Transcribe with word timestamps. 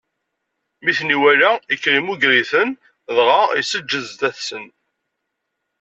Mi 0.83 0.91
ten-iwala, 0.97 1.51
ikker, 1.73 1.93
immuger-iten, 1.99 2.69
dɣa 3.15 3.41
iseǧǧed 3.59 4.03
zdat-sen. 4.11 4.65